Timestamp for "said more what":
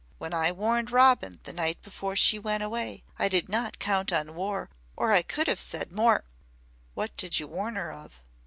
5.61-7.15